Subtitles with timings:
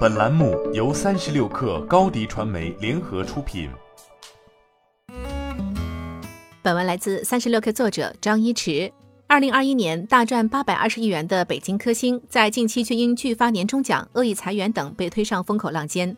[0.00, 3.70] 本栏目由三十六氪高低传媒联合出品。
[6.62, 8.92] 本文来自三十六氪作者张一驰。
[9.26, 16.14] 二零二一年大赚八百二十亿元的北京科兴，在近期却因拒发年终奖、恶意裁员等被推上风口浪尖。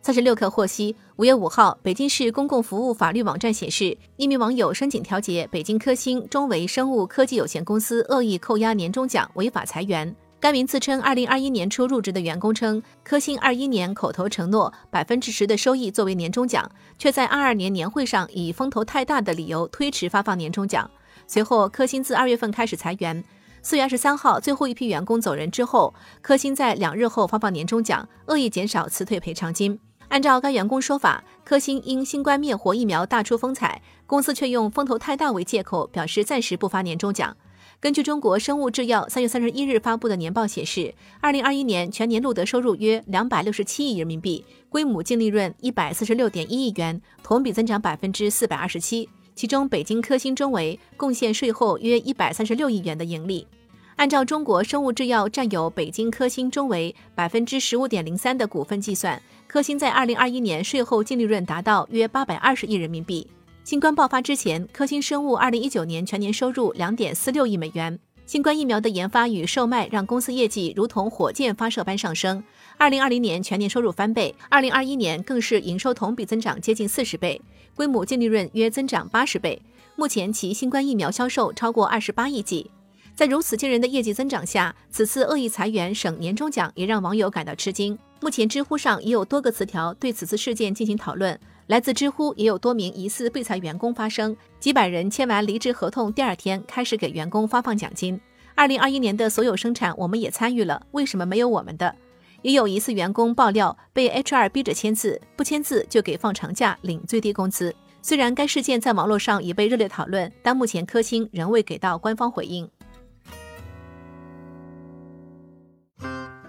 [0.00, 10.14] 三十六氪获悉，五月五号，北京市公共服务法律网站显示，一名网友申请调解北京科兴中维生物科技有限公司恶意扣押年终奖，违法裁员。
[10.42, 20.90] 该名自称二零二一年初入职的员工称，科兴二一年口头承诺百分之十的收益作为年终奖，却在二二年年会上以风头太大的理由推迟发放年终奖。
[21.28, 23.22] 随后，科兴自二月份开始裁员。
[23.62, 29.78] 四月二十三号，最后一批员工走人之后，科兴在两日后发放年终奖，恶意减少辞退赔偿金。
[30.08, 37.36] 按照该员工说法，科兴因新冠灭活疫苗大出风采，公司却用风头太大为借口，表示暂时不发年终奖。
[37.82, 49.08] 根据中国生物制药三月三十一日发布的年报显示，二零二一年全年录得收入约两百六十七亿人民币，规模净利润一百四十六点一亿元，同比增长百分之四百二十七。
[49.34, 53.44] 其中，北京科兴中维贡献税后约一百三十六亿元的盈利。
[53.96, 63.26] 按照中国生物制药占有北京科兴中维百分之十五点零三的股份计算，科兴在二零二一年税后净利润达到约八百二十亿人民币。
[63.64, 67.96] 新冠爆发之前，科兴生物二零一九年全年收入两点四六亿美元。
[68.26, 72.42] 新冠疫苗的研发与售卖让公司业绩如同火箭发射般上升。
[72.76, 77.40] 二零二零年全年收入翻倍，二零二一年更是营收同比增长接近四十倍，
[77.76, 79.62] 规模净利润约增长八十倍。
[79.94, 82.68] 目前其新冠疫苗销售超过二十八亿剂。
[83.14, 87.96] 在如此惊人的业绩增长下，此次恶意裁员省年终奖也让网友感到吃惊。
[88.22, 91.36] 目前知乎上也有多个词条对此次事件进行讨论。
[91.66, 98.20] 来自知乎也有多名疑似被裁员工发声，几百人签完离职合同，第二天开始给员工发放奖金。
[98.54, 101.92] 二零二一年的所有生产我们也参与了，为什么没有我们的？
[102.42, 107.74] 也有疑似员工爆料被 HR 逼着签字，不签字就给放长假，领最低工资。
[108.02, 112.68] 虽然该事件在网络上已被热烈讨论，但目前科兴仍未给到官方回应。